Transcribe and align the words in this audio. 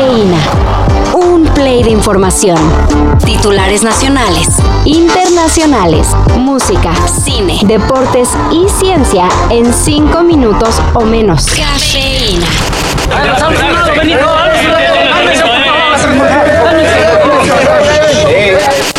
Cafeína. 0.00 0.38
Un 1.12 1.44
play 1.52 1.82
de 1.82 1.90
información. 1.90 2.56
Titulares 3.26 3.82
nacionales, 3.82 4.48
internacionales, 4.86 6.08
música, 6.38 6.94
cine, 7.06 7.60
deportes 7.64 8.30
y 8.50 8.66
ciencia 8.80 9.28
en 9.50 9.74
cinco 9.74 10.22
minutos 10.22 10.80
o 10.94 11.04
menos. 11.04 11.44
Cafeína. 11.44 12.46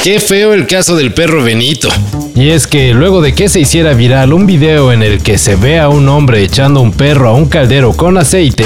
Qué 0.04 0.20
feo 0.20 0.54
el 0.54 0.68
caso 0.68 0.96
del 0.96 1.16
perro 1.16 1.44
Benito. 1.44 1.90
Y 2.36 2.52
es 2.52 2.68
que 2.68 2.94
luego 2.94 3.22
de 3.22 3.34
que 3.34 3.50
se 3.50 3.60
hiciera 3.60 3.94
viral 3.94 4.34
un 4.34 4.46
video 4.46 4.92
en 4.92 5.02
el 5.02 5.24
que 5.24 5.40
se 5.40 5.56
ve 5.56 5.80
a 5.80 5.90
un 5.90 6.08
hombre 6.10 6.44
echando 6.44 6.80
un 6.80 6.92
perro 6.92 7.30
a 7.30 7.34
un 7.34 7.50
caldero 7.50 7.94
con 7.94 8.20
aceite, 8.20 8.66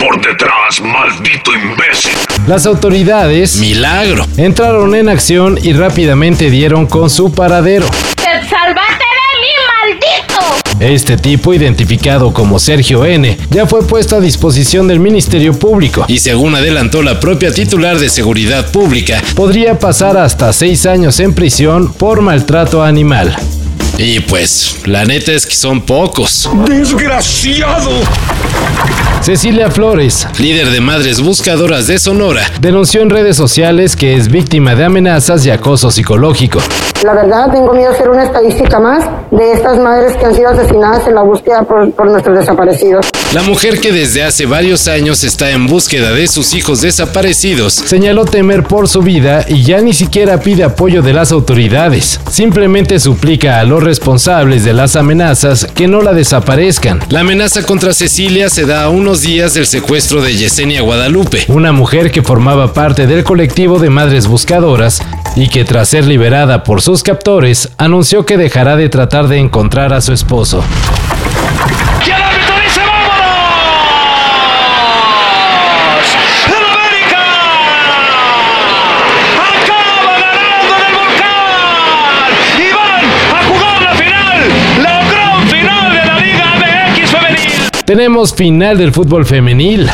por 0.00 0.16
detrás, 0.26 0.80
maldito 0.80 1.52
imbécil. 1.54 2.12
las 2.46 2.64
autoridades 2.66 3.56
Milagro. 3.56 4.26
entraron 4.36 4.94
en 4.94 5.08
acción 5.08 5.58
y 5.62 5.72
rápidamente 5.74 6.50
dieron 6.50 6.86
con 6.86 7.10
su 7.10 7.30
paradero. 7.32 7.86
¡Te 8.16 8.48
salvaste 8.48 9.04
de 9.04 9.30
mí, 9.40 9.98
maldito! 9.98 10.80
Este 10.80 11.16
tipo, 11.18 11.52
identificado 11.52 12.32
como 12.32 12.58
Sergio 12.58 13.04
N., 13.04 13.36
ya 13.50 13.66
fue 13.66 13.86
puesto 13.86 14.16
a 14.16 14.20
disposición 14.20 14.88
del 14.88 14.98
Ministerio 15.00 15.52
Público 15.52 16.06
y 16.08 16.14
Y 16.14 16.18
según 16.18 16.54
adelantó 16.54 17.02
la 17.02 17.20
propia 17.20 17.52
titular 17.52 17.98
de 17.98 18.08
Seguridad 18.08 18.70
Pública, 18.72 19.22
podría 19.34 19.78
pasar 19.78 20.16
hasta 20.16 20.52
seis 20.54 20.86
años 20.86 21.20
en 21.20 21.34
prisión 21.34 21.92
por 21.92 22.22
maltrato 22.22 22.82
animal. 22.82 23.36
y 23.98 24.20
pues, 24.20 24.78
la 24.86 25.04
neta 25.04 25.32
es 25.32 25.46
que 25.46 25.54
son 25.54 25.82
pocos. 25.82 26.48
¡Desgraciado! 26.66 28.00
Cecilia 29.22 29.70
Flores 29.70 30.26
Líder 30.38 30.70
de 30.70 30.80
Madres 30.80 31.20
Buscadoras 31.20 31.86
de 31.86 31.98
Sonora, 31.98 32.42
denunció 32.60 33.02
en 33.02 33.10
redes 33.10 33.36
sociales 33.36 33.94
que 33.94 34.16
es 34.16 34.28
víctima 34.28 34.74
de 34.74 34.84
amenazas 34.84 35.44
y 35.44 35.50
acoso 35.50 35.90
psicológico. 35.90 36.60
La 37.04 37.14
verdad, 37.14 37.50
tengo 37.50 37.72
miedo 37.72 37.92
de 37.92 37.98
ser 37.98 38.10
una 38.10 38.24
estadística 38.24 38.78
más 38.78 39.04
de 39.30 39.52
estas 39.52 39.78
madres 39.78 40.16
que 40.16 40.26
han 40.26 40.34
sido 40.34 40.50
asesinadas 40.50 41.06
en 41.06 41.14
la 41.14 41.22
búsqueda 41.22 41.62
por, 41.62 41.90
por 41.92 42.10
nuestros 42.10 42.38
desaparecidos. 42.38 43.06
la 43.32 43.42
mujer 43.42 43.80
que 43.80 43.92
desde 43.92 44.22
hace 44.22 44.44
varios 44.46 44.86
años 44.88 45.24
está 45.24 45.50
en 45.50 45.66
búsqueda 45.66 46.12
de 46.12 46.26
sus 46.26 46.54
hijos 46.54 46.80
desaparecidos, 46.82 47.74
Señaló 47.90 48.24
temer 48.24 48.64
por 48.64 48.88
su 48.88 49.02
vida 49.02 49.44
y 49.48 49.62
ya 49.64 49.80
ni 49.80 49.92
siquiera 49.92 50.38
pide 50.38 50.64
apoyo 50.64 51.02
de 51.02 51.12
las 51.12 51.32
autoridades. 51.32 52.20
Simplemente 52.30 53.00
suplica 53.00 53.60
a 53.60 53.64
los 53.64 53.82
responsables 53.82 54.64
de 54.64 54.72
las 54.72 54.96
amenazas 54.96 55.66
que 55.74 55.88
no 55.88 56.02
la 56.02 56.12
desaparezcan. 56.12 57.00
La 57.08 57.20
amenaza 57.20 57.62
contra 57.64 57.92
Cecilia 57.92 58.48
se 58.48 58.66
da 58.66 58.84
a 58.84 58.88
unos 58.90 59.09
días 59.18 59.54
del 59.54 59.66
secuestro 59.66 60.22
de 60.22 60.36
Yesenia 60.36 60.82
Guadalupe. 60.82 61.44
Una 61.48 61.72
mujer 61.72 62.12
que 62.12 62.22
formaba 62.22 62.72
parte 62.72 63.08
del 63.08 63.24
colectivo 63.24 63.80
de 63.80 63.90
madres 63.90 64.28
buscadoras 64.28 65.02
y 65.34 65.48
que 65.48 65.64
tras 65.64 65.88
ser 65.88 66.06
liberada 66.06 66.62
por 66.62 66.80
sus 66.80 67.02
captores 67.02 67.70
anunció 67.76 68.24
que 68.24 68.36
dejará 68.36 68.76
de 68.76 68.88
tratar 68.88 69.26
de 69.26 69.38
encontrar 69.38 69.92
a 69.92 70.00
su 70.00 70.12
esposo. 70.12 70.62
¡Y 72.06 72.10
el 72.10 72.22
árbitro 72.22 72.54
dice 72.64 72.80
vámonos! 72.86 73.18
¡El 76.46 76.64
América! 76.70 77.22
¡Acaba 79.42 80.14
ganando 80.20 80.72
en 80.76 80.82
el 80.86 80.94
volcán! 80.94 82.30
¡Y 82.58 82.70
van 82.72 83.04
a 83.34 83.42
jugar 83.48 83.82
la 83.82 83.92
final! 83.96 84.38
¡La 84.84 85.02
gran 85.10 85.48
final 85.48 85.92
de 85.94 86.00
la 86.06 86.14
Liga 86.20 86.46
MX 86.54 87.10
Femenil! 87.10 87.60
Tenemos 87.90 88.32
final 88.32 88.78
del 88.78 88.92
fútbol 88.92 89.26
femenil. 89.26 89.88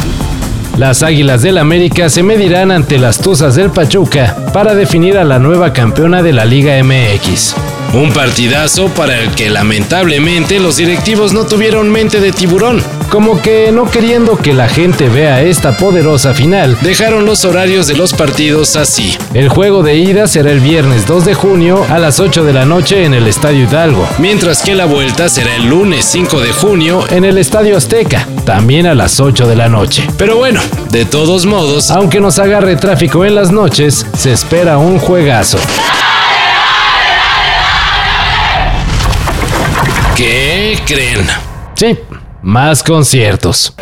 Las 0.77 1.03
Águilas 1.03 1.41
del 1.41 1.57
América 1.57 2.11
se 2.11 2.23
medirán 2.23 2.71
ante 2.71 2.99
las 2.99 3.19
Tuzas 3.19 3.55
del 3.55 3.71
Pachuca 3.71 4.37
para 4.53 4.75
definir 4.75 5.17
a 5.17 5.25
la 5.25 5.39
nueva 5.39 5.73
campeona 5.73 6.23
de 6.23 6.35
la 6.35 6.45
Liga 6.45 6.75
MX. 6.85 7.86
Un 7.93 8.13
partidazo 8.13 8.89
para 8.89 9.19
el 9.21 9.31
que 9.31 9.49
lamentablemente 9.49 10.61
los 10.61 10.77
directivos 10.77 11.33
no 11.33 11.47
tuvieron 11.47 11.91
mente 11.91 12.21
de 12.21 12.31
tiburón. 12.31 12.83
Como 13.09 13.41
que 13.41 13.71
no 13.73 13.91
queriendo 13.91 14.37
que 14.37 14.53
la 14.53 14.69
gente 14.69 15.09
vea 15.09 15.41
esta 15.41 15.77
poderosa 15.79 16.35
final, 16.35 16.77
Dejaron 16.83 17.25
los 17.25 17.45
horarios 17.45 17.87
de 17.87 17.97
los 17.97 18.13
partidos 18.13 18.77
así. 18.77 19.17
el 19.33 19.49
juego 19.49 19.83
de 19.83 19.97
ida 19.97 20.27
será 20.29 20.51
el 20.51 20.61
viernes 20.61 21.07
2 21.07 21.25
de 21.25 21.35
junio 21.35 21.87
a 21.89 21.99
las 21.99 22.21
8 22.21 22.45
de 22.45 22.53
la 22.53 22.65
noche 22.67 23.05
en 23.05 23.15
el 23.15 23.27
Estadio 23.29 23.65
Hidalgo, 23.65 24.07
Mientras 24.19 24.61
que 24.63 24.75
la 24.75 24.85
vuelta 24.87 25.29
será 25.29 25.55
el 25.57 25.67
lunes 25.69 26.05
5 26.05 26.41
de 26.41 26.53
junio. 26.53 27.05
en 27.11 27.25
el 27.25 27.39
Estadio 27.39 27.77
Azteca, 27.77 28.27
también 28.45 28.87
a 28.87 28.95
las 28.95 29.21
8 29.21 29.47
de 29.47 29.57
la 29.57 29.69
noche. 29.69 30.07
Pero 30.19 30.37
bueno, 30.37 30.61
de 30.91 31.05
todos 31.07 31.47
modos, 31.47 31.91
Aunque 31.91 32.21
nos 32.21 32.39
agarre 32.39 32.77
tráfico 32.77 33.25
en 33.25 33.35
las 33.37 33.53
noches, 33.53 34.05
se 34.19 34.33
espera 34.33 34.77
un 34.79 34.99
juegazo. 34.99 35.59
¿Qué 40.17 40.79
creen? 40.87 41.27
Sí, 41.75 41.99
más 42.43 42.83
conciertos. 42.83 43.75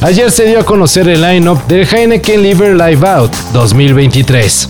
Ayer 0.00 0.30
se 0.30 0.44
dio 0.44 0.60
a 0.60 0.64
conocer 0.64 1.08
el 1.08 1.22
line-up 1.22 1.66
del 1.66 1.86
Heineken 1.86 2.42
Liver 2.42 2.74
Live 2.74 3.08
Out 3.08 3.32
2023. 3.52 4.68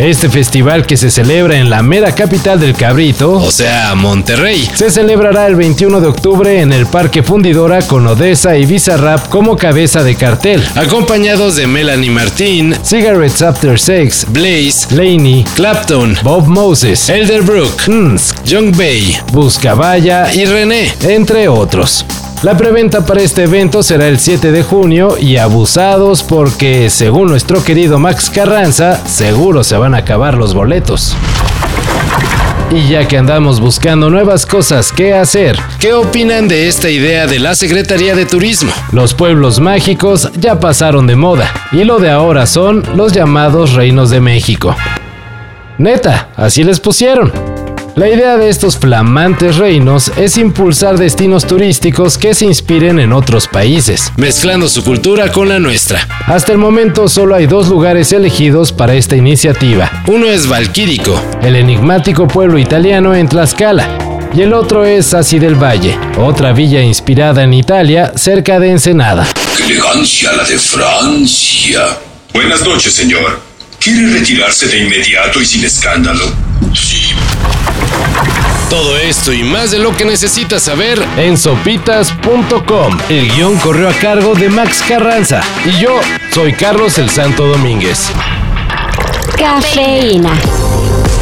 Este 0.00 0.30
festival 0.30 0.86
que 0.86 0.96
se 0.96 1.10
celebra 1.10 1.56
en 1.58 1.68
la 1.68 1.82
mera 1.82 2.14
capital 2.14 2.58
del 2.58 2.74
Cabrito 2.74 3.32
O 3.32 3.50
sea, 3.50 3.94
Monterrey. 3.94 4.66
se 4.74 4.90
celebrará 4.90 5.46
el 5.46 5.56
21 5.56 6.00
de 6.00 6.06
octubre 6.08 6.58
en 6.62 6.72
el 6.72 6.86
Parque 6.86 7.22
Fundidora 7.22 7.82
con 7.82 8.06
Odessa 8.06 8.56
y 8.56 8.64
Bizarrap 8.64 9.28
como 9.28 9.58
cabeza 9.58 10.02
de 10.02 10.14
cartel. 10.14 10.64
Acompañados 10.74 11.56
de 11.56 11.66
Melanie 11.66 12.10
Martín, 12.10 12.74
Cigarettes 12.82 13.42
After 13.42 13.78
Sex, 13.78 14.24
Blaze, 14.30 14.86
Laney, 14.90 15.44
Clapton, 15.54 16.16
Bob 16.22 16.46
Moses, 16.46 17.10
Elderbrook, 17.10 17.86
Nsk, 17.88 18.42
Young 18.44 18.74
Bay 18.74 19.18
Buscavaya 19.32 20.32
y 20.32 20.46
René. 20.46 20.94
entre 21.02 21.46
otros. 21.48 22.06
La 22.42 22.56
preventa 22.56 23.04
para 23.04 23.20
este 23.20 23.42
evento 23.42 23.82
será 23.82 24.08
el 24.08 24.18
7 24.18 24.50
de 24.50 24.62
junio 24.62 25.18
y 25.20 25.36
abusados 25.36 26.22
porque, 26.22 26.88
según 26.88 27.28
nuestro 27.28 27.62
querido 27.62 27.98
Max 27.98 28.30
Carranza, 28.30 28.96
seguro 29.06 29.62
se 29.62 29.76
van 29.76 29.94
a 29.94 29.98
acabar 29.98 30.38
los 30.38 30.54
boletos. 30.54 31.14
Y 32.70 32.88
ya 32.88 33.06
que 33.06 33.18
andamos 33.18 33.60
buscando 33.60 34.08
nuevas 34.08 34.46
cosas 34.46 34.90
que 34.90 35.12
hacer, 35.12 35.58
¿Qué 35.78 35.92
opinan 35.92 36.48
de 36.48 36.66
esta 36.66 36.88
idea 36.88 37.26
de 37.26 37.40
la 37.40 37.54
Secretaría 37.54 38.14
de 38.14 38.24
Turismo? 38.24 38.72
los 38.90 39.12
pueblos 39.12 39.60
mágicos 39.60 40.30
ya 40.38 40.60
pasaron 40.60 41.06
de 41.06 41.16
moda 41.16 41.52
y 41.72 41.84
lo 41.84 41.98
de 41.98 42.10
ahora 42.10 42.46
son 42.46 42.82
los 42.94 43.12
llamados 43.12 43.74
reinos 43.74 44.08
de 44.08 44.20
México. 44.20 44.74
Neta, 45.76 46.28
así 46.36 46.64
les 46.64 46.80
pusieron. 46.80 47.49
La 48.00 48.08
idea 48.08 48.38
de 48.38 48.48
estos 48.48 48.78
flamantes 48.78 49.58
reinos 49.58 50.10
es 50.16 50.38
impulsar 50.38 50.96
destinos 50.96 51.46
turísticos 51.46 52.16
que 52.16 52.32
se 52.32 52.46
inspiren 52.46 52.98
en 52.98 53.12
otros 53.12 53.46
países. 53.46 54.10
Mezclando 54.16 54.70
su 54.70 54.82
cultura 54.82 55.30
con 55.30 55.50
la 55.50 55.58
nuestra. 55.58 56.08
Hasta 56.26 56.52
el 56.52 56.56
momento 56.56 57.10
solo 57.10 57.34
hay 57.34 57.44
dos 57.44 57.68
lugares 57.68 58.10
elegidos 58.12 58.72
para 58.72 58.94
esta 58.94 59.16
iniciativa. 59.16 60.02
Uno 60.06 60.30
es 60.30 60.46
Valquírico, 60.46 61.22
El 61.42 61.56
enigmático 61.56 62.26
pueblo 62.26 62.58
italiano 62.58 63.14
en 63.14 63.28
Tlaxcala 63.28 63.98
y 64.32 64.40
el 64.40 64.54
otro 64.54 64.86
es 64.86 65.12
Así 65.12 65.38
del 65.38 65.62
Valle, 65.62 65.98
otra 66.16 66.54
villa 66.54 66.80
inspirada 66.80 67.42
en 67.42 67.52
Italia 67.52 68.14
cerca 68.16 68.58
de 68.58 68.70
Ensenada. 68.70 69.28
¡Qué 69.58 69.64
elegancia 69.64 70.32
la 70.32 70.44
de 70.44 70.58
Francia! 70.58 71.98
Buenas 72.32 72.64
noches, 72.64 72.94
señor. 72.94 73.42
¿Quiere 73.78 74.10
retirarse 74.20 74.68
de 74.68 74.84
inmediato 74.84 75.38
y 75.38 75.44
sin 75.44 75.66
escándalo? 75.66 76.49
Todo 78.68 78.96
esto 78.96 79.32
y 79.32 79.42
más 79.42 79.72
de 79.72 79.78
lo 79.78 79.96
que 79.96 80.04
necesitas 80.04 80.62
saber 80.62 81.04
en 81.16 81.36
sopitas.com. 81.36 82.98
El 83.08 83.30
guion 83.32 83.56
corrió 83.58 83.88
a 83.88 83.92
cargo 83.92 84.34
de 84.34 84.48
Max 84.48 84.84
Carranza 84.86 85.40
y 85.64 85.80
yo 85.80 85.98
soy 86.32 86.52
Carlos 86.52 86.96
el 86.98 87.10
Santo 87.10 87.46
Domínguez. 87.46 88.10
Cafeína. 89.36 90.32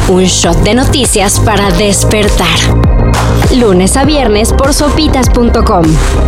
Un 0.09 0.25
shot 0.25 0.57
de 0.63 0.75
noticias 0.75 1.39
para 1.39 1.71
despertar. 1.71 2.59
Lunes 3.55 3.97
a 3.97 4.05
viernes 4.05 4.53
por 4.53 4.73
sopitas.com. 4.73 5.85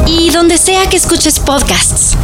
Y 0.07 0.31
donde 0.31 0.57
sea 0.57 0.89
que 0.89 0.97
escuches 0.97 1.39
podcasts. 1.39 2.17